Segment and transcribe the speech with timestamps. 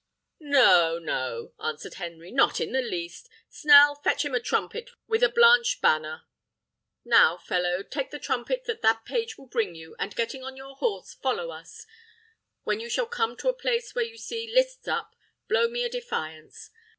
[0.39, 3.29] "No, no," answered Henry, "not in the least.
[3.49, 6.23] Snell, fetch him a trumpet with a blanche banner.
[7.05, 10.75] Now, fellow, take the trumpet that the page will bring you, and, getting on your
[10.75, 11.85] horse, follow us.
[12.63, 15.13] When you shall come to a place where you see lists up,
[15.47, 16.71] blow me a defiance.